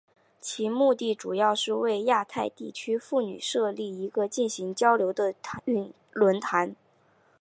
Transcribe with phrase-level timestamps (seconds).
[0.39, 5.35] 其目的主要是为亚太地区妇女设立一个进行交流的
[6.13, 6.75] 论坛。